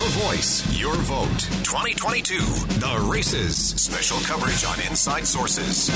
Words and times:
Voice, 0.00 0.78
your 0.78 0.94
vote. 0.94 1.40
2022, 1.64 2.38
the 2.38 3.08
races. 3.10 3.56
Special 3.56 4.18
coverage 4.20 4.64
on 4.64 4.80
Inside 4.88 5.26
Sources. 5.26 5.90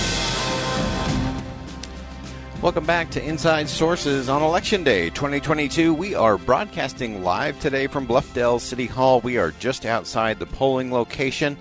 Welcome 2.60 2.84
back 2.84 3.10
to 3.12 3.24
Inside 3.24 3.68
Sources 3.68 4.28
on 4.28 4.42
Election 4.42 4.82
Day 4.82 5.10
2022. 5.10 5.94
We 5.94 6.16
are 6.16 6.36
broadcasting 6.36 7.22
live 7.22 7.60
today 7.60 7.86
from 7.86 8.06
Bluffdale 8.06 8.60
City 8.60 8.86
Hall. 8.86 9.20
We 9.20 9.38
are 9.38 9.52
just 9.52 9.86
outside 9.86 10.40
the 10.40 10.46
polling 10.46 10.92
location. 10.92 11.56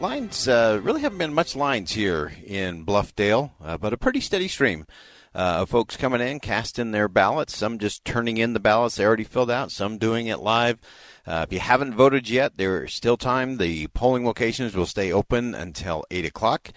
Lines 0.00 0.48
uh, 0.48 0.80
really 0.82 1.02
haven't 1.02 1.18
been 1.18 1.34
much 1.34 1.54
lines 1.54 1.92
here 1.92 2.32
in 2.46 2.86
Bluffdale, 2.86 3.50
uh, 3.62 3.76
but 3.76 3.92
a 3.92 3.98
pretty 3.98 4.20
steady 4.20 4.48
stream 4.48 4.86
uh, 5.34 5.60
of 5.60 5.70
folks 5.70 5.96
coming 5.96 6.20
in, 6.20 6.40
casting 6.40 6.90
their 6.90 7.08
ballots. 7.08 7.56
Some 7.56 7.78
just 7.78 8.04
turning 8.04 8.38
in 8.38 8.54
the 8.54 8.60
ballots 8.60 8.96
they 8.96 9.04
already 9.04 9.24
filled 9.24 9.50
out. 9.50 9.70
Some 9.70 9.98
doing 9.98 10.26
it 10.26 10.40
live. 10.40 10.78
Uh, 11.26 11.46
if 11.46 11.52
you 11.52 11.60
haven't 11.60 11.94
voted 11.94 12.28
yet, 12.28 12.56
there's 12.56 12.94
still 12.94 13.16
time. 13.16 13.58
The 13.58 13.86
polling 13.88 14.24
locations 14.26 14.74
will 14.74 14.86
stay 14.86 15.12
open 15.12 15.54
until 15.54 16.04
eight 16.10 16.24
o'clock. 16.24 16.72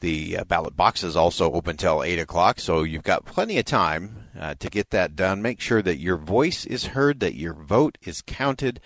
The 0.00 0.38
uh, 0.38 0.44
ballot 0.44 0.76
box 0.76 1.04
is 1.04 1.14
also 1.14 1.52
open 1.52 1.76
till 1.76 2.02
8 2.02 2.18
o'clock, 2.18 2.58
so 2.58 2.82
you've 2.82 3.02
got 3.02 3.26
plenty 3.26 3.58
of 3.58 3.66
time 3.66 4.28
uh, 4.38 4.54
to 4.58 4.70
get 4.70 4.90
that 4.90 5.14
done. 5.14 5.42
Make 5.42 5.60
sure 5.60 5.82
that 5.82 5.98
your 5.98 6.16
voice 6.16 6.64
is 6.64 6.86
heard, 6.86 7.20
that 7.20 7.34
your 7.34 7.52
vote 7.52 7.98
is 8.00 8.22
counted, 8.22 8.80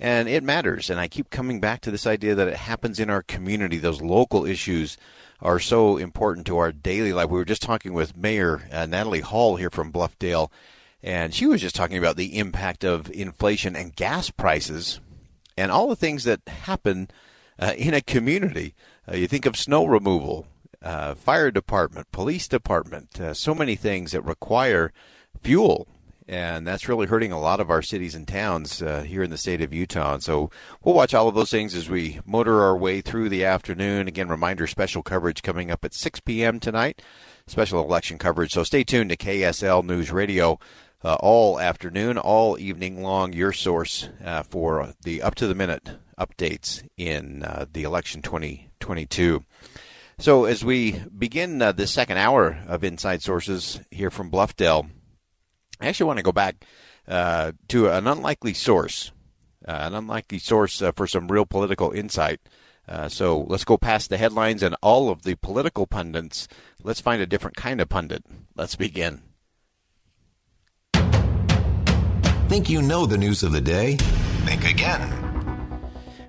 and 0.00 0.26
it 0.26 0.42
matters. 0.42 0.88
And 0.88 0.98
I 0.98 1.06
keep 1.06 1.28
coming 1.28 1.60
back 1.60 1.82
to 1.82 1.90
this 1.90 2.06
idea 2.06 2.34
that 2.34 2.48
it 2.48 2.56
happens 2.56 2.98
in 2.98 3.10
our 3.10 3.22
community. 3.22 3.76
Those 3.76 4.00
local 4.00 4.46
issues 4.46 4.96
are 5.42 5.60
so 5.60 5.98
important 5.98 6.46
to 6.46 6.56
our 6.56 6.72
daily 6.72 7.12
life. 7.12 7.28
We 7.28 7.38
were 7.38 7.44
just 7.44 7.62
talking 7.62 7.92
with 7.92 8.16
Mayor 8.16 8.66
uh, 8.72 8.86
Natalie 8.86 9.20
Hall 9.20 9.56
here 9.56 9.70
from 9.70 9.92
Bluffdale, 9.92 10.50
and 11.04 11.34
she 11.34 11.46
was 11.46 11.60
just 11.60 11.76
talking 11.76 11.98
about 11.98 12.16
the 12.16 12.38
impact 12.38 12.82
of 12.82 13.10
inflation 13.10 13.76
and 13.76 13.94
gas 13.94 14.30
prices 14.30 15.00
and 15.54 15.70
all 15.70 15.86
the 15.86 15.94
things 15.94 16.24
that 16.24 16.40
happen 16.48 17.10
uh, 17.58 17.74
in 17.76 17.92
a 17.92 18.00
community. 18.00 18.74
Uh, 19.06 19.16
you 19.16 19.26
think 19.26 19.44
of 19.44 19.54
snow 19.54 19.84
removal, 19.84 20.46
uh, 20.80 21.14
fire 21.14 21.50
department, 21.50 22.10
police 22.10 22.48
department, 22.48 23.20
uh, 23.20 23.34
so 23.34 23.54
many 23.54 23.76
things 23.76 24.12
that 24.12 24.22
require 24.22 24.94
fuel. 25.42 25.86
And 26.26 26.66
that's 26.66 26.88
really 26.88 27.06
hurting 27.06 27.32
a 27.32 27.40
lot 27.40 27.60
of 27.60 27.68
our 27.68 27.82
cities 27.82 28.14
and 28.14 28.26
towns 28.26 28.80
uh, 28.80 29.02
here 29.02 29.22
in 29.22 29.28
the 29.28 29.36
state 29.36 29.60
of 29.60 29.74
Utah. 29.74 30.14
And 30.14 30.22
so 30.22 30.50
we'll 30.82 30.94
watch 30.94 31.12
all 31.12 31.28
of 31.28 31.34
those 31.34 31.50
things 31.50 31.74
as 31.74 31.90
we 31.90 32.18
motor 32.24 32.62
our 32.62 32.74
way 32.74 33.02
through 33.02 33.28
the 33.28 33.44
afternoon. 33.44 34.08
Again, 34.08 34.28
reminder 34.28 34.66
special 34.66 35.02
coverage 35.02 35.42
coming 35.42 35.70
up 35.70 35.84
at 35.84 35.92
6 35.92 36.20
p.m. 36.20 36.60
tonight, 36.60 37.02
special 37.46 37.84
election 37.84 38.16
coverage. 38.16 38.52
So 38.52 38.64
stay 38.64 38.84
tuned 38.84 39.10
to 39.10 39.18
KSL 39.18 39.84
News 39.84 40.10
Radio. 40.10 40.58
Uh, 41.04 41.18
all 41.20 41.60
afternoon, 41.60 42.16
all 42.16 42.58
evening 42.58 43.02
long, 43.02 43.34
your 43.34 43.52
source 43.52 44.08
uh, 44.24 44.42
for 44.42 44.94
the 45.02 45.20
up 45.20 45.34
to 45.34 45.46
the 45.46 45.54
minute 45.54 45.90
updates 46.18 46.82
in 46.96 47.42
uh, 47.42 47.66
the 47.70 47.82
election 47.82 48.22
2022. 48.22 49.44
So, 50.18 50.46
as 50.46 50.64
we 50.64 50.92
begin 51.16 51.60
uh, 51.60 51.72
the 51.72 51.86
second 51.86 52.16
hour 52.16 52.58
of 52.66 52.82
Inside 52.82 53.20
Sources 53.20 53.80
here 53.90 54.10
from 54.10 54.30
Bluffdale, 54.30 54.88
I 55.78 55.88
actually 55.88 56.06
want 56.06 56.20
to 56.20 56.22
go 56.22 56.32
back 56.32 56.64
uh, 57.06 57.52
to 57.68 57.90
an 57.90 58.06
unlikely 58.06 58.54
source, 58.54 59.12
uh, 59.68 59.72
an 59.72 59.92
unlikely 59.92 60.38
source 60.38 60.80
uh, 60.80 60.92
for 60.92 61.06
some 61.06 61.28
real 61.28 61.44
political 61.44 61.90
insight. 61.90 62.40
So, 63.08 63.40
let's 63.40 63.64
go 63.66 63.76
past 63.76 64.08
the 64.08 64.16
headlines 64.16 64.62
and 64.62 64.74
all 64.80 65.10
of 65.10 65.24
the 65.24 65.34
political 65.34 65.86
pundits. 65.86 66.48
Let's 66.82 67.02
find 67.02 67.20
a 67.20 67.26
different 67.26 67.58
kind 67.58 67.82
of 67.82 67.90
pundit. 67.90 68.24
Let's 68.56 68.74
begin. 68.74 69.33
Think 72.54 72.70
you 72.70 72.82
know 72.82 73.04
the 73.04 73.18
news 73.18 73.42
of 73.42 73.50
the 73.50 73.60
day? 73.60 73.96
Think 74.44 74.64
again. 74.64 75.10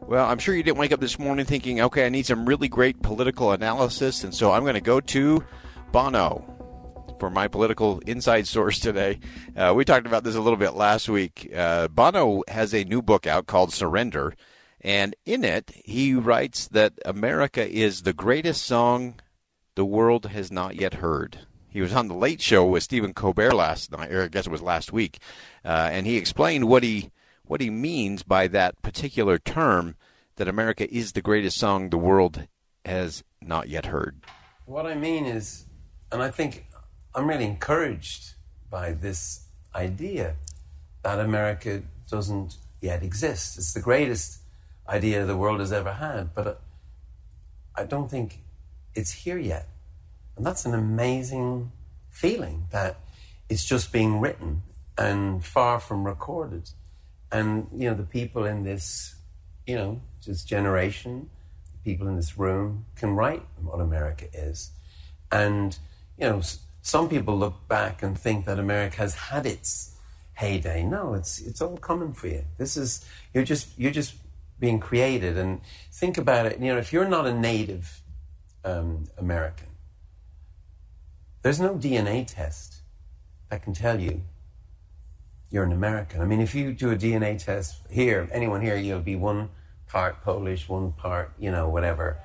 Well, 0.01 0.25
I'm 0.25 0.39
sure 0.39 0.55
you 0.55 0.63
didn't 0.63 0.79
wake 0.79 0.91
up 0.91 0.99
this 0.99 1.19
morning 1.19 1.45
thinking, 1.45 1.81
okay, 1.81 2.03
I 2.03 2.09
need 2.09 2.25
some 2.25 2.47
really 2.47 2.67
great 2.67 2.99
political 3.03 3.51
analysis, 3.51 4.23
and 4.23 4.33
so 4.33 4.51
I'm 4.51 4.63
going 4.63 4.73
to 4.73 4.81
go 4.81 4.99
to 4.99 5.43
Bono 5.91 7.15
for 7.19 7.29
my 7.29 7.47
political 7.47 7.99
inside 8.07 8.47
source 8.47 8.79
today. 8.79 9.19
Uh, 9.55 9.73
we 9.75 9.85
talked 9.85 10.07
about 10.07 10.23
this 10.23 10.33
a 10.33 10.41
little 10.41 10.57
bit 10.57 10.73
last 10.73 11.07
week. 11.07 11.51
Uh, 11.55 11.89
Bono 11.89 12.41
has 12.47 12.73
a 12.73 12.85
new 12.85 13.03
book 13.03 13.27
out 13.27 13.45
called 13.45 13.71
Surrender, 13.71 14.33
and 14.81 15.15
in 15.27 15.43
it, 15.43 15.69
he 15.85 16.15
writes 16.15 16.67
that 16.69 16.93
America 17.05 17.71
is 17.71 18.01
the 18.01 18.13
greatest 18.13 18.65
song 18.65 19.19
the 19.75 19.85
world 19.85 20.25
has 20.25 20.51
not 20.51 20.73
yet 20.73 20.95
heard. 20.95 21.45
He 21.75 21.81
was 21.81 21.91
on 21.91 22.07
the 22.07 22.13
Late 22.13 22.39
Show 22.39 22.65
with 22.65 22.83
Stephen 22.83 23.13
Colbert 23.13 23.53
last 23.53 23.91
night, 23.91 24.09
or 24.09 24.23
I 24.23 24.27
guess 24.29 24.47
it 24.47 24.49
was 24.49 24.61
last 24.61 24.93
week, 24.93 25.19
uh, 25.65 25.89
and 25.91 26.07
he 26.07 26.15
explained 26.15 26.69
what 26.69 26.83
he 26.83 27.11
what 27.43 27.59
he 27.59 27.69
means 27.69 28.23
by 28.23 28.47
that 28.47 28.81
particular 28.81 29.37
term 29.37 29.97
that 30.37 30.47
America 30.47 30.89
is 30.89 31.11
the 31.11 31.21
greatest 31.21 31.57
song 31.57 31.89
the 31.89 31.97
world 31.97 32.47
has 32.85 33.25
not 33.41 33.67
yet 33.67 33.87
heard. 33.87 34.21
What 34.65 34.85
I 34.85 34.95
mean 34.95 35.25
is, 35.25 35.65
and 36.13 36.23
I 36.23 36.31
think 36.31 36.65
I'm 37.13 37.27
really 37.27 37.43
encouraged 37.43 38.35
by 38.69 38.93
this 38.93 39.45
idea 39.75 40.37
that 41.03 41.19
America 41.19 41.83
doesn't 42.09 42.55
yet 42.79 43.03
exist. 43.03 43.57
It's 43.57 43.73
the 43.73 43.81
greatest 43.81 44.39
idea 44.87 45.25
the 45.25 45.35
world 45.35 45.59
has 45.59 45.73
ever 45.73 45.91
had, 45.91 46.33
but 46.33 46.61
I 47.75 47.83
don't 47.83 48.09
think 48.09 48.39
it's 48.93 49.11
here 49.11 49.37
yet. 49.37 49.67
And 50.35 50.45
that's 50.45 50.65
an 50.65 50.73
amazing 50.73 51.71
feeling 52.09 52.67
that 52.71 52.97
it's 53.49 53.65
just 53.65 53.91
being 53.91 54.19
written 54.19 54.63
and 54.97 55.43
far 55.43 55.79
from 55.79 56.05
recorded. 56.05 56.69
And 57.31 57.67
you 57.75 57.89
know 57.89 57.95
the 57.95 58.03
people 58.03 58.45
in 58.45 58.63
this 58.63 59.15
you 59.67 59.75
know 59.75 60.01
this 60.25 60.43
generation 60.43 61.29
people 61.83 62.07
in 62.07 62.15
this 62.15 62.37
room 62.37 62.85
can 62.95 63.11
write 63.15 63.43
what 63.61 63.79
america 63.79 64.25
is. 64.33 64.71
And 65.31 65.77
you 66.17 66.27
know 66.27 66.41
some 66.81 67.09
people 67.09 67.37
look 67.37 67.67
back 67.67 68.03
and 68.03 68.17
think 68.17 68.45
that 68.45 68.59
america 68.59 68.97
has 68.97 69.15
had 69.15 69.45
its 69.45 69.95
heyday. 70.33 70.83
No 70.83 71.13
it's 71.13 71.39
it's 71.39 71.61
all 71.61 71.77
coming 71.77 72.13
for 72.13 72.27
you. 72.27 72.45
This 72.57 72.77
is 72.77 73.05
you're 73.33 73.43
just 73.43 73.67
you're 73.77 73.91
just 73.91 74.15
being 74.59 74.79
created. 74.79 75.37
And 75.37 75.61
think 75.91 76.17
about 76.17 76.45
it 76.45 76.59
you 76.59 76.71
know 76.71 76.77
if 76.77 76.93
you're 76.93 77.09
not 77.09 77.27
a 77.27 77.33
native 77.33 78.01
um, 78.63 79.05
american 79.17 79.67
there's 81.45 81.59
no 81.59 81.75
dna 81.75 82.25
test 82.25 82.77
that 83.51 83.61
can 83.61 83.71
tell 83.71 83.99
you 83.99 84.23
you're 85.51 85.63
an 85.63 85.71
American. 85.71 86.21
I 86.21 86.25
mean, 86.25 86.41
if 86.41 86.55
you 86.55 86.73
do 86.73 86.91
a 86.91 86.95
DNA 86.95 87.41
test 87.41 87.77
here, 87.89 88.27
anyone 88.31 88.61
here, 88.61 88.75
you'll 88.75 88.99
be 88.99 89.15
one 89.15 89.49
part 89.87 90.21
Polish, 90.23 90.67
one 90.67 90.91
part, 90.91 91.31
you 91.39 91.51
know, 91.51 91.69
whatever. 91.69 92.19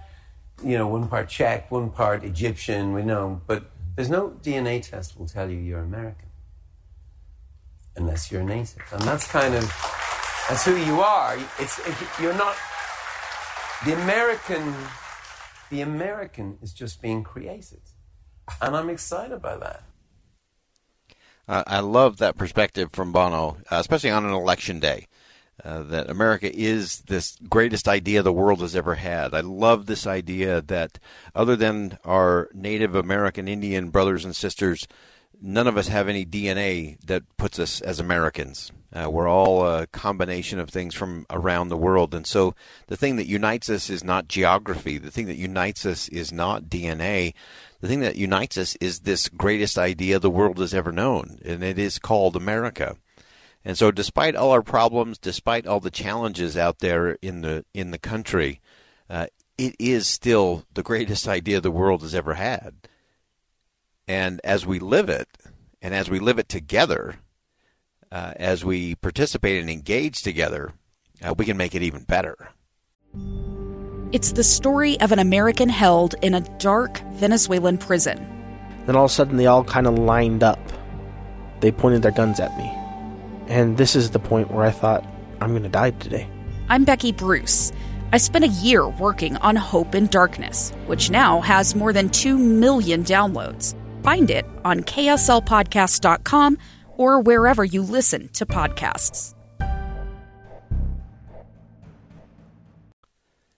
You 0.64 0.78
know, 0.78 0.88
one 0.88 1.06
part 1.06 1.28
Czech, 1.28 1.70
one 1.70 1.90
part 1.90 2.24
Egyptian, 2.24 2.92
we 2.92 3.02
know. 3.02 3.40
But 3.46 3.64
there's 3.94 4.10
no 4.10 4.30
DNA 4.42 4.82
test 4.82 5.18
will 5.18 5.26
tell 5.26 5.50
you 5.50 5.58
you're 5.58 5.80
American 5.80 6.28
unless 7.96 8.32
you're 8.32 8.40
a 8.40 8.44
native. 8.44 8.82
And 8.90 9.02
that's 9.02 9.30
kind 9.30 9.54
of, 9.54 9.64
that's 10.48 10.64
who 10.64 10.76
you 10.76 11.02
are. 11.02 11.36
It's, 11.58 11.78
you're 12.18 12.34
not, 12.34 12.56
the 13.84 13.92
American, 14.02 14.74
the 15.70 15.82
American 15.82 16.58
is 16.62 16.72
just 16.72 17.02
being 17.02 17.22
created. 17.22 17.82
And 18.60 18.76
I'm 18.76 18.90
excited 18.90 19.40
by 19.40 19.56
that. 19.56 19.82
Uh, 21.48 21.64
I 21.66 21.80
love 21.80 22.18
that 22.18 22.36
perspective 22.36 22.90
from 22.92 23.12
Bono, 23.12 23.56
uh, 23.70 23.76
especially 23.76 24.10
on 24.10 24.24
an 24.24 24.32
election 24.32 24.78
day. 24.78 25.06
Uh, 25.62 25.82
that 25.82 26.08
America 26.08 26.50
is 26.54 27.02
this 27.02 27.36
greatest 27.50 27.86
idea 27.86 28.22
the 28.22 28.32
world 28.32 28.60
has 28.60 28.74
ever 28.74 28.94
had. 28.94 29.34
I 29.34 29.40
love 29.40 29.84
this 29.84 30.06
idea 30.06 30.62
that 30.62 30.98
other 31.34 31.54
than 31.54 31.98
our 32.02 32.48
Native 32.54 32.94
American 32.94 33.46
Indian 33.46 33.90
brothers 33.90 34.24
and 34.24 34.34
sisters, 34.34 34.88
none 35.38 35.66
of 35.66 35.76
us 35.76 35.88
have 35.88 36.08
any 36.08 36.24
DNA 36.24 36.98
that 37.04 37.24
puts 37.36 37.58
us 37.58 37.82
as 37.82 38.00
Americans. 38.00 38.72
Uh, 38.92 39.08
we're 39.08 39.28
all 39.28 39.66
a 39.66 39.86
combination 39.88 40.58
of 40.58 40.68
things 40.68 40.94
from 40.94 41.24
around 41.30 41.68
the 41.68 41.76
world. 41.76 42.14
And 42.14 42.26
so 42.26 42.54
the 42.88 42.96
thing 42.96 43.16
that 43.16 43.26
unites 43.26 43.70
us 43.70 43.88
is 43.88 44.02
not 44.02 44.26
geography. 44.26 44.98
The 44.98 45.12
thing 45.12 45.26
that 45.26 45.36
unites 45.36 45.86
us 45.86 46.08
is 46.08 46.32
not 46.32 46.64
DNA 46.64 47.34
the 47.80 47.88
thing 47.88 48.00
that 48.00 48.16
unites 48.16 48.58
us 48.58 48.76
is 48.76 49.00
this 49.00 49.28
greatest 49.28 49.78
idea 49.78 50.18
the 50.18 50.30
world 50.30 50.58
has 50.58 50.74
ever 50.74 50.92
known, 50.92 51.38
and 51.44 51.64
it 51.64 51.78
is 51.78 51.98
called 51.98 52.36
America. 52.36 52.96
And 53.64 53.76
so, 53.76 53.90
despite 53.90 54.36
all 54.36 54.50
our 54.50 54.62
problems, 54.62 55.18
despite 55.18 55.66
all 55.66 55.80
the 55.80 55.90
challenges 55.90 56.56
out 56.56 56.78
there 56.78 57.12
in 57.22 57.40
the 57.40 57.64
in 57.72 57.90
the 57.90 57.98
country, 57.98 58.60
uh, 59.08 59.26
it 59.56 59.76
is 59.78 60.06
still 60.06 60.64
the 60.74 60.82
greatest 60.82 61.26
idea 61.26 61.60
the 61.60 61.70
world 61.70 62.02
has 62.02 62.14
ever 62.14 62.34
had. 62.34 62.74
And 64.06 64.40
as 64.44 64.66
we 64.66 64.78
live 64.78 65.08
it, 65.08 65.28
and 65.80 65.94
as 65.94 66.10
we 66.10 66.18
live 66.18 66.38
it 66.38 66.48
together, 66.48 67.16
uh, 68.12 68.32
as 68.36 68.64
we 68.64 68.94
participate 68.96 69.60
and 69.60 69.70
engage 69.70 70.22
together, 70.22 70.72
uh, 71.22 71.34
we 71.36 71.44
can 71.44 71.56
make 71.56 71.74
it 71.74 71.82
even 71.82 72.02
better. 72.04 72.50
It's 74.12 74.32
the 74.32 74.42
story 74.42 74.98
of 75.00 75.12
an 75.12 75.20
American 75.20 75.68
held 75.68 76.14
in 76.22 76.34
a 76.34 76.40
dark 76.58 77.00
Venezuelan 77.12 77.78
prison. 77.78 78.18
Then 78.86 78.96
all 78.96 79.04
of 79.04 79.10
a 79.10 79.14
sudden, 79.14 79.36
they 79.36 79.46
all 79.46 79.62
kind 79.62 79.86
of 79.86 79.96
lined 79.98 80.42
up. 80.42 80.58
They 81.60 81.70
pointed 81.70 82.02
their 82.02 82.10
guns 82.10 82.40
at 82.40 82.56
me. 82.58 82.72
And 83.46 83.76
this 83.76 83.94
is 83.94 84.10
the 84.10 84.18
point 84.18 84.50
where 84.50 84.64
I 84.64 84.70
thought, 84.70 85.06
I'm 85.40 85.50
going 85.50 85.62
to 85.62 85.68
die 85.68 85.90
today. 85.92 86.28
I'm 86.68 86.84
Becky 86.84 87.12
Bruce. 87.12 87.72
I 88.12 88.18
spent 88.18 88.44
a 88.44 88.48
year 88.48 88.88
working 88.88 89.36
on 89.36 89.54
Hope 89.54 89.94
in 89.94 90.06
Darkness, 90.06 90.72
which 90.86 91.10
now 91.10 91.40
has 91.40 91.76
more 91.76 91.92
than 91.92 92.08
2 92.08 92.36
million 92.36 93.04
downloads. 93.04 93.76
Find 94.02 94.30
it 94.30 94.44
on 94.64 94.80
kslpodcast.com 94.80 96.58
or 97.00 97.18
wherever 97.18 97.64
you 97.64 97.80
listen 97.80 98.28
to 98.28 98.44
podcasts. 98.44 99.34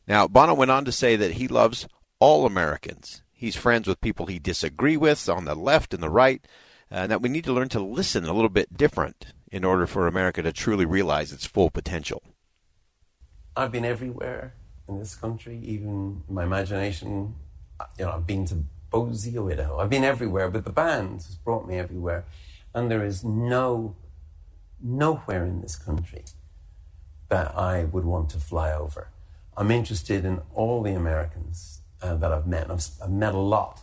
Now, 0.06 0.28
Bono 0.28 0.54
went 0.54 0.70
on 0.70 0.84
to 0.84 0.92
say 0.92 1.16
that 1.16 1.32
he 1.32 1.48
loves 1.48 1.88
all 2.20 2.46
Americans. 2.46 3.22
He's 3.32 3.56
friends 3.56 3.88
with 3.88 4.00
people 4.00 4.26
he 4.26 4.38
disagree 4.38 4.96
with 4.96 5.28
on 5.28 5.44
the 5.44 5.56
left 5.56 5.92
and 5.92 6.00
the 6.00 6.08
right, 6.08 6.46
and 6.88 7.10
that 7.10 7.20
we 7.20 7.28
need 7.28 7.42
to 7.42 7.52
learn 7.52 7.68
to 7.70 7.80
listen 7.80 8.24
a 8.24 8.32
little 8.32 8.48
bit 8.48 8.76
different 8.76 9.26
in 9.50 9.64
order 9.64 9.88
for 9.88 10.06
America 10.06 10.40
to 10.42 10.52
truly 10.52 10.84
realize 10.84 11.32
its 11.32 11.44
full 11.44 11.68
potential. 11.68 12.22
I've 13.56 13.72
been 13.72 13.84
everywhere 13.84 14.54
in 14.86 15.00
this 15.00 15.16
country, 15.16 15.58
even 15.64 16.22
my 16.28 16.44
imagination. 16.44 17.34
You 17.98 18.04
know, 18.04 18.12
I've 18.12 18.26
been 18.26 18.44
to 18.46 18.62
Boise, 18.90 19.36
Idaho. 19.36 19.80
I've 19.80 19.90
been 19.90 20.04
everywhere, 20.04 20.48
but 20.48 20.64
the 20.64 20.70
band 20.70 21.22
has 21.22 21.34
brought 21.34 21.66
me 21.66 21.78
everywhere. 21.78 22.24
And 22.74 22.90
there 22.90 23.04
is 23.04 23.24
no, 23.24 23.96
nowhere 24.82 25.44
in 25.44 25.60
this 25.60 25.76
country 25.76 26.24
that 27.28 27.56
I 27.56 27.84
would 27.84 28.04
want 28.04 28.30
to 28.30 28.38
fly 28.38 28.72
over. 28.72 29.08
I'm 29.56 29.70
interested 29.70 30.24
in 30.24 30.40
all 30.54 30.82
the 30.82 30.92
Americans 30.92 31.80
uh, 32.02 32.14
that 32.16 32.32
I've 32.32 32.46
met. 32.46 32.70
I've, 32.70 32.86
I've, 33.02 33.10
met 33.10 33.34
a 33.34 33.38
lot. 33.38 33.82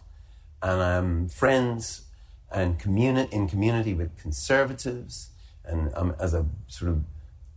And 0.62 0.82
I'm 0.82 1.30
friends 1.30 2.04
and 2.52 2.80
communi- 2.80 3.32
in 3.32 3.48
community 3.48 3.94
with 3.94 4.18
conservatives. 4.18 5.30
And 5.64 5.92
um, 5.96 6.16
as 6.20 6.34
a 6.34 6.46
sort 6.68 6.92
of, 6.92 7.04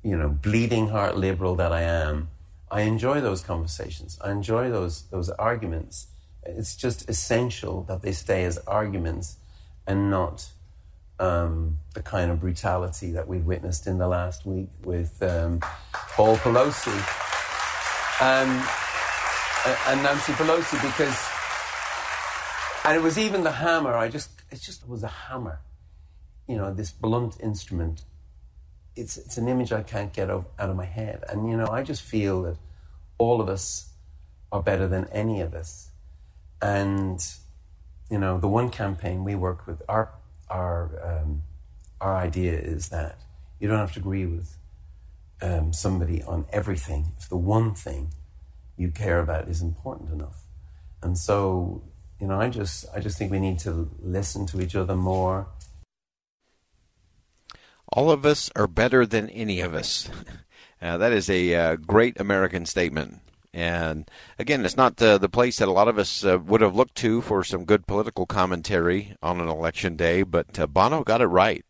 you 0.03 0.17
know, 0.17 0.29
bleeding 0.29 0.89
heart 0.89 1.17
liberal 1.17 1.55
that 1.57 1.73
I 1.73 1.83
am, 1.83 2.29
I 2.71 2.83
enjoy 2.83 3.21
those 3.21 3.43
conversations. 3.43 4.19
I 4.23 4.31
enjoy 4.31 4.71
those, 4.71 5.03
those 5.11 5.29
arguments. 5.31 6.07
It's 6.45 6.77
just 6.77 7.09
essential 7.09 7.83
that 7.85 8.03
they 8.03 8.13
stay 8.13 8.45
as 8.45 8.59
arguments 8.67 9.37
and 9.87 10.11
not 10.11 10.52
um, 11.23 11.79
the 11.95 12.03
kind 12.03 12.33
of 12.33 12.41
brutality 12.41 13.13
that 13.13 13.29
we've 13.29 13.47
witnessed 13.47 13.87
in 13.87 13.99
the 13.99 14.09
last 14.09 14.45
week 14.45 14.69
with 14.83 15.23
um, 15.23 15.61
Paul 15.93 16.37
Pelosi 16.39 16.91
um, 18.21 18.67
and 19.87 20.03
Nancy 20.03 20.33
Pelosi 20.33 20.83
because, 20.83 21.29
and 22.85 22.97
it 22.97 23.03
was 23.03 23.19
even 23.19 23.45
the 23.45 23.53
hammer. 23.53 23.95
I 23.95 24.09
just, 24.09 24.31
it 24.51 24.61
just 24.61 24.89
was 24.89 25.05
a 25.05 25.09
hammer, 25.09 25.61
you 26.49 26.57
know, 26.57 26.75
this 26.75 26.91
blunt 26.91 27.39
instrument. 27.41 28.03
It's 28.97 29.17
it's 29.17 29.39
an 29.39 29.47
image 29.47 29.73
I 29.73 29.83
can't 29.83 30.13
get 30.13 30.29
out 30.29 30.49
of 30.59 30.77
my 30.77 30.85
head, 30.85 31.23
and 31.29 31.49
you 31.49 31.57
know, 31.57 31.69
I 31.69 31.85
just 31.85 32.03
feel 32.03 32.43
that 32.43 32.57
all 33.17 33.41
of 33.41 33.49
us 33.49 33.91
are 34.51 34.63
better 34.63 34.89
than 34.89 35.07
any 35.13 35.41
of 35.41 35.55
us, 35.55 35.89
and 36.61 37.25
you 38.11 38.19
know, 38.19 38.39
the 38.39 38.49
one 38.49 38.71
campaign 38.71 39.25
we 39.25 39.35
work 39.37 39.67
with 39.67 39.81
our 39.89 40.11
our 40.53 41.21
um, 41.23 41.43
our 42.01 42.17
idea 42.17 42.53
is 42.53 42.91
that 42.91 43.19
you 43.59 43.69
don't 43.69 43.79
have 43.79 43.93
to 43.95 44.01
agree 44.01 44.27
with 44.27 44.57
um, 45.41 45.73
somebody 45.73 46.23
on 46.23 46.47
everything 46.53 47.13
if 47.19 47.29
the 47.29 47.37
one 47.37 47.75
thing 47.75 48.13
you 48.77 48.91
care 48.91 49.21
about 49.21 49.49
is 49.49 49.63
important 49.63 50.11
enough. 50.11 50.43
And 51.03 51.17
so, 51.17 51.83
you 52.21 52.27
know, 52.27 52.41
I 52.41 52.49
just 52.49 52.85
I 52.95 53.01
just 53.01 53.19
think 53.19 53.31
we 53.31 53.41
need 53.41 53.59
to 53.61 53.91
listen 54.01 54.47
to 54.47 54.61
each 54.61 54.77
other 54.77 54.97
more. 54.97 55.49
All 57.95 58.11
of 58.11 58.25
us 58.25 58.51
are 58.57 58.67
better 58.67 59.05
than 59.07 59.29
any 59.31 59.61
of 59.61 59.75
us. 59.75 60.09
Uh, 60.83 60.97
that 60.99 61.13
is 61.13 61.31
a 61.31 61.55
uh, 61.55 61.77
great 61.77 62.19
American 62.19 62.67
statement. 62.67 63.21
And 63.55 64.11
again, 64.39 64.65
it's 64.65 64.77
not 64.77 64.97
the, 64.97 65.19
the 65.19 65.29
place 65.29 65.59
that 65.59 65.69
a 65.69 65.73
lot 65.73 65.89
of 65.89 65.99
us 65.99 66.25
uh, 66.25 66.39
would 66.39 66.63
have 66.63 66.75
looked 66.75 66.95
to 66.97 67.21
for 67.21 67.45
some 67.45 67.65
good 67.65 67.87
political 67.87 68.25
commentary 68.25 69.15
on 69.23 69.41
an 69.41 69.49
election 69.49 69.95
day, 69.97 70.23
but 70.23 70.59
uh, 70.59 70.67
Bono 70.67 71.05
got 71.05 71.21
it 71.21 71.27
right. 71.27 71.65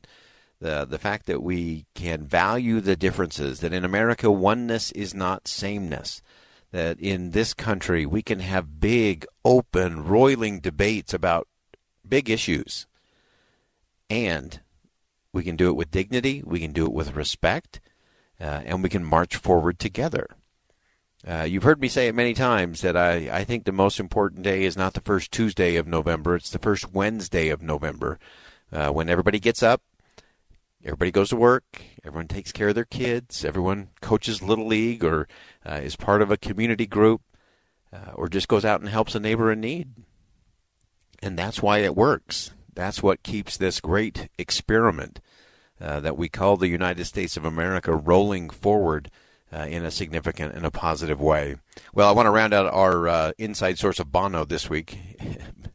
The, 0.60 0.84
the 0.84 0.98
fact 0.98 1.26
that 1.26 1.42
we 1.42 1.86
can 1.94 2.24
value 2.24 2.80
the 2.80 2.94
differences, 2.94 3.60
that 3.60 3.72
in 3.72 3.84
America, 3.84 4.30
oneness 4.30 4.92
is 4.92 5.12
not 5.12 5.48
sameness, 5.48 6.22
that 6.70 7.00
in 7.00 7.32
this 7.32 7.52
country 7.52 8.06
we 8.06 8.22
can 8.22 8.38
have 8.38 8.80
big, 8.80 9.26
open, 9.44 10.04
roiling 10.04 10.60
debates 10.60 11.12
about 11.12 11.48
big 12.08 12.30
issues. 12.30 12.86
And 14.08 14.60
we 15.32 15.42
can 15.42 15.56
do 15.56 15.68
it 15.68 15.76
with 15.76 15.90
dignity, 15.90 16.44
we 16.44 16.60
can 16.60 16.72
do 16.72 16.84
it 16.84 16.92
with 16.92 17.16
respect, 17.16 17.80
uh, 18.40 18.60
and 18.64 18.84
we 18.84 18.88
can 18.88 19.02
march 19.02 19.34
forward 19.34 19.80
together. 19.80 20.28
Uh, 21.26 21.46
you've 21.48 21.62
heard 21.62 21.80
me 21.80 21.86
say 21.86 22.08
it 22.08 22.14
many 22.14 22.34
times 22.34 22.80
that 22.80 22.96
I, 22.96 23.30
I 23.30 23.44
think 23.44 23.64
the 23.64 23.72
most 23.72 24.00
important 24.00 24.42
day 24.42 24.64
is 24.64 24.76
not 24.76 24.94
the 24.94 25.00
first 25.00 25.30
Tuesday 25.30 25.76
of 25.76 25.86
November, 25.86 26.34
it's 26.34 26.50
the 26.50 26.58
first 26.58 26.92
Wednesday 26.92 27.48
of 27.48 27.62
November. 27.62 28.18
Uh, 28.72 28.90
when 28.90 29.08
everybody 29.08 29.38
gets 29.38 29.62
up, 29.62 29.82
everybody 30.84 31.12
goes 31.12 31.28
to 31.28 31.36
work, 31.36 31.64
everyone 32.04 32.26
takes 32.26 32.50
care 32.50 32.70
of 32.70 32.74
their 32.74 32.84
kids, 32.84 33.44
everyone 33.44 33.90
coaches 34.00 34.42
Little 34.42 34.66
League 34.66 35.04
or 35.04 35.28
uh, 35.64 35.74
is 35.74 35.94
part 35.94 36.22
of 36.22 36.30
a 36.32 36.36
community 36.36 36.86
group, 36.86 37.22
uh, 37.92 38.12
or 38.14 38.28
just 38.28 38.48
goes 38.48 38.64
out 38.64 38.80
and 38.80 38.88
helps 38.88 39.14
a 39.14 39.20
neighbor 39.20 39.52
in 39.52 39.60
need. 39.60 39.90
And 41.22 41.38
that's 41.38 41.62
why 41.62 41.78
it 41.78 41.94
works. 41.94 42.52
That's 42.74 43.00
what 43.00 43.22
keeps 43.22 43.56
this 43.56 43.80
great 43.80 44.28
experiment 44.38 45.20
uh, 45.80 46.00
that 46.00 46.16
we 46.16 46.28
call 46.28 46.56
the 46.56 46.68
United 46.68 47.04
States 47.04 47.36
of 47.36 47.44
America 47.44 47.94
rolling 47.94 48.50
forward 48.50 49.08
uh, 49.52 49.66
in 49.68 49.84
a 49.84 49.90
significant 49.90 50.54
and 50.54 50.64
a 50.64 50.70
positive 50.70 51.20
way. 51.20 51.56
Well, 51.92 52.08
I 52.08 52.12
want 52.12 52.26
to 52.26 52.30
round 52.30 52.54
out 52.54 52.72
our 52.72 53.08
uh, 53.08 53.32
inside 53.38 53.78
source 53.78 53.98
of 53.98 54.10
Bono 54.10 54.44
this 54.44 54.70
week 54.70 54.98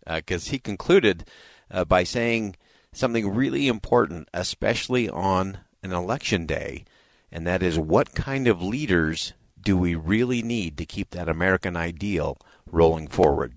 because 0.05 0.47
uh, 0.47 0.51
he 0.51 0.59
concluded 0.59 1.25
uh, 1.69 1.85
by 1.85 2.03
saying 2.03 2.55
something 2.91 3.33
really 3.33 3.67
important, 3.67 4.27
especially 4.33 5.09
on 5.09 5.59
an 5.83 5.93
election 5.93 6.45
day, 6.45 6.85
and 7.31 7.45
that 7.45 7.61
is 7.61 7.77
what 7.77 8.15
kind 8.15 8.47
of 8.47 8.61
leaders 8.61 9.33
do 9.61 9.77
we 9.77 9.95
really 9.95 10.41
need 10.41 10.77
to 10.77 10.85
keep 10.85 11.11
that 11.11 11.29
American 11.29 11.75
ideal 11.75 12.37
rolling 12.65 13.07
forward? 13.07 13.53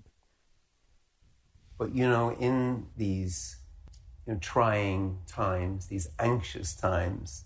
But 1.77 1.95
you 1.95 2.07
know, 2.07 2.35
in 2.39 2.85
these 2.95 3.57
you 4.27 4.33
know, 4.33 4.39
trying 4.39 5.17
times, 5.25 5.87
these 5.87 6.09
anxious 6.19 6.75
times, 6.75 7.45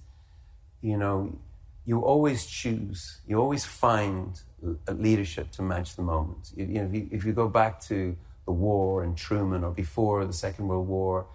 you 0.81 0.97
know, 0.97 1.37
you 1.85 2.01
always 2.01 2.45
choose, 2.45 3.21
you 3.27 3.39
always 3.39 3.65
find 3.65 4.41
leadership 4.87 5.51
to 5.51 5.61
match 5.61 5.95
the 5.95 6.01
moment. 6.01 6.51
You, 6.55 6.65
you 6.65 6.73
know, 6.81 6.85
if 6.85 6.93
you, 6.93 7.09
if 7.11 7.25
you, 7.25 7.33
go 7.33 7.47
back 7.47 7.79
to 7.81 8.15
the 8.45 8.51
war 8.51 9.03
and 9.03 9.15
Truman 9.15 9.63
or 9.63 9.71
before 9.71 10.25
the 10.25 10.33
Second 10.33 10.67
World 10.67 10.87
War, 10.87 11.27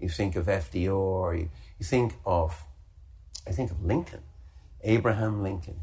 you 0.00 0.08
think 0.08 0.36
of 0.36 0.46
FDR, 0.46 1.38
you, 1.38 1.50
you 1.78 1.84
think 1.84 2.14
of, 2.24 2.64
I 3.46 3.52
think 3.52 3.70
of 3.70 3.84
Lincoln, 3.84 4.22
Abraham 4.82 5.42
Lincoln, 5.42 5.80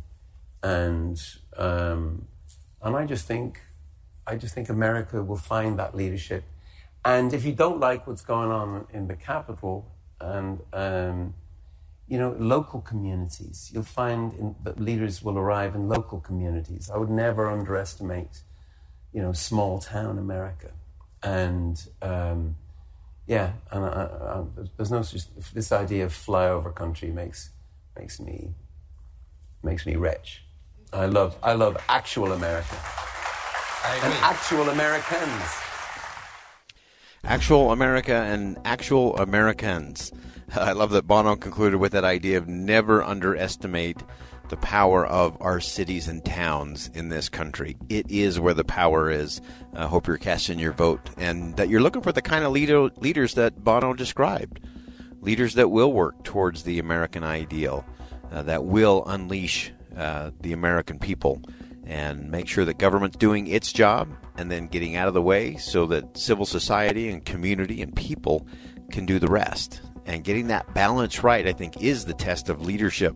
and 0.63 1.21
um, 1.57 2.27
and 2.81 2.95
I 2.95 3.05
just 3.05 3.25
think, 3.25 3.61
I 4.27 4.35
just 4.35 4.53
think 4.53 4.69
America 4.69 5.21
will 5.23 5.37
find 5.37 5.77
that 5.79 5.95
leadership. 5.95 6.43
And 7.03 7.33
if 7.33 7.45
you 7.45 7.53
don't 7.53 7.79
like 7.79 8.07
what's 8.07 8.23
going 8.23 8.51
on 8.51 8.87
in 8.93 9.07
the 9.07 9.15
capital 9.15 9.91
and 10.19 10.59
um, 10.73 11.33
you 12.07 12.17
know, 12.17 12.35
local 12.39 12.81
communities. 12.81 13.71
You'll 13.73 13.83
find 13.83 14.33
in, 14.33 14.55
that 14.63 14.79
leaders 14.79 15.23
will 15.23 15.37
arrive 15.37 15.75
in 15.75 15.87
local 15.87 16.19
communities. 16.19 16.89
I 16.93 16.97
would 16.97 17.09
never 17.09 17.49
underestimate, 17.49 18.41
you 19.11 19.21
know, 19.21 19.33
small 19.33 19.79
town 19.79 20.19
America. 20.19 20.71
And 21.23 21.83
um, 22.01 22.55
yeah, 23.25 23.53
and 23.71 23.85
I, 23.85 23.87
I, 23.89 24.43
there's 24.77 24.91
no 24.91 25.03
this 25.53 25.71
idea 25.71 26.05
of 26.05 26.13
flyover 26.13 26.73
country 26.73 27.09
makes 27.09 27.49
makes 27.97 28.19
me 28.19 28.53
makes 29.63 29.85
me 29.85 29.95
rich. 29.95 30.43
I 30.93 31.07
love 31.07 31.35
I 31.41 31.53
love 31.53 31.77
actual 31.89 32.33
America 32.33 32.77
and 34.03 34.13
actual 34.21 34.69
Americans. 34.69 35.64
Actual 37.25 37.71
America 37.71 38.13
and 38.13 38.57
actual 38.65 39.17
Americans. 39.17 40.11
I 40.55 40.73
love 40.73 40.91
that 40.91 41.07
Bono 41.07 41.35
concluded 41.35 41.79
with 41.79 41.91
that 41.93 42.03
idea 42.03 42.37
of 42.37 42.47
never 42.47 43.03
underestimate 43.03 43.97
the 44.49 44.57
power 44.57 45.05
of 45.07 45.35
our 45.41 45.59
cities 45.59 46.07
and 46.07 46.23
towns 46.23 46.91
in 46.93 47.09
this 47.09 47.29
country. 47.29 47.75
It 47.89 48.09
is 48.11 48.39
where 48.39 48.53
the 48.53 48.63
power 48.63 49.09
is. 49.09 49.41
I 49.73 49.87
hope 49.87 50.05
you're 50.05 50.17
casting 50.17 50.59
your 50.59 50.71
vote 50.71 51.09
and 51.17 51.57
that 51.57 51.67
you're 51.67 51.81
looking 51.81 52.03
for 52.03 52.11
the 52.11 52.21
kind 52.21 52.45
of 52.45 52.51
leader, 52.51 52.89
leaders 52.97 53.33
that 53.33 53.63
Bono 53.63 53.93
described. 53.93 54.59
Leaders 55.21 55.55
that 55.55 55.71
will 55.71 55.91
work 55.91 56.23
towards 56.23 56.63
the 56.63 56.77
American 56.77 57.23
ideal, 57.23 57.83
uh, 58.31 58.43
that 58.43 58.65
will 58.65 59.03
unleash 59.07 59.71
uh, 59.97 60.29
the 60.41 60.53
American 60.53 60.99
people 60.99 61.41
and 61.85 62.29
make 62.29 62.47
sure 62.47 62.65
that 62.65 62.77
government's 62.77 63.17
doing 63.17 63.47
its 63.47 63.71
job 63.71 64.09
and 64.37 64.51
then 64.51 64.67
getting 64.67 64.95
out 64.95 65.07
of 65.07 65.13
the 65.13 65.21
way 65.21 65.55
so 65.57 65.85
that 65.87 66.17
civil 66.17 66.45
society 66.45 67.09
and 67.09 67.25
community 67.25 67.81
and 67.81 67.95
people 67.95 68.47
can 68.91 69.05
do 69.05 69.19
the 69.19 69.27
rest. 69.27 69.81
And 70.05 70.23
getting 70.23 70.47
that 70.47 70.73
balance 70.73 71.23
right, 71.23 71.47
I 71.47 71.53
think, 71.53 71.81
is 71.81 72.05
the 72.05 72.13
test 72.13 72.49
of 72.49 72.61
leadership 72.61 73.15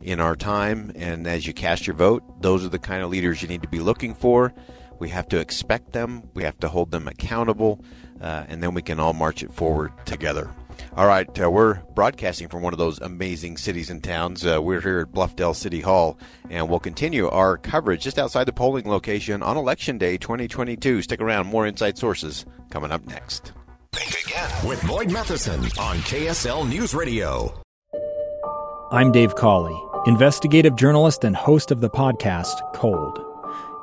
in 0.00 0.20
our 0.20 0.36
time. 0.36 0.92
And 0.94 1.26
as 1.26 1.46
you 1.46 1.54
cast 1.54 1.86
your 1.86 1.96
vote, 1.96 2.42
those 2.42 2.64
are 2.64 2.68
the 2.68 2.78
kind 2.78 3.02
of 3.02 3.10
leaders 3.10 3.42
you 3.42 3.48
need 3.48 3.62
to 3.62 3.68
be 3.68 3.80
looking 3.80 4.14
for. 4.14 4.52
We 4.98 5.08
have 5.10 5.28
to 5.28 5.38
expect 5.38 5.92
them, 5.92 6.22
we 6.34 6.42
have 6.42 6.58
to 6.60 6.68
hold 6.68 6.90
them 6.90 7.06
accountable, 7.06 7.84
uh, 8.20 8.44
and 8.48 8.62
then 8.62 8.72
we 8.72 8.80
can 8.80 8.98
all 8.98 9.12
march 9.12 9.42
it 9.42 9.52
forward 9.52 9.92
together. 10.06 10.50
All 10.96 11.06
right, 11.06 11.28
uh, 11.38 11.50
we're 11.50 11.74
broadcasting 11.94 12.48
from 12.48 12.62
one 12.62 12.72
of 12.72 12.78
those 12.78 12.98
amazing 13.02 13.58
cities 13.58 13.90
and 13.90 14.02
towns. 14.02 14.46
Uh, 14.46 14.62
we're 14.62 14.80
here 14.80 15.00
at 15.00 15.12
Bluffdale 15.12 15.54
City 15.54 15.82
Hall, 15.82 16.18
and 16.48 16.70
we'll 16.70 16.80
continue 16.80 17.28
our 17.28 17.58
coverage 17.58 18.02
just 18.02 18.18
outside 18.18 18.44
the 18.44 18.52
polling 18.54 18.88
location 18.88 19.42
on 19.42 19.58
Election 19.58 19.98
Day 19.98 20.16
2022. 20.16 21.02
Stick 21.02 21.20
around, 21.20 21.48
more 21.48 21.66
inside 21.66 21.98
sources 21.98 22.46
coming 22.70 22.90
up 22.90 23.04
next. 23.06 23.52
Think 23.92 24.26
again 24.26 24.50
with 24.66 24.82
Boyd 24.86 25.12
Matheson 25.12 25.60
on 25.78 25.98
KSL 25.98 26.66
News 26.66 26.94
Radio. 26.94 27.60
I'm 28.90 29.12
Dave 29.12 29.34
Cawley, 29.34 29.78
investigative 30.06 30.76
journalist 30.76 31.24
and 31.24 31.36
host 31.36 31.70
of 31.70 31.82
the 31.82 31.90
podcast 31.90 32.72
Cold. 32.72 33.25